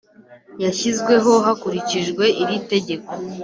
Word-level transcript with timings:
yashyizweho 0.63 1.31
hakurikijwe 1.45 2.25
iri 2.41 2.57
tegeko 2.71 3.11